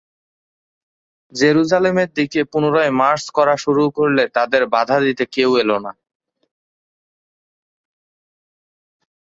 [1.31, 5.91] জেরুসালেমের দিকে পুনরায় মার্চ করা শুরু করলে, তাদের বাধা দিতে কেউ এলো না।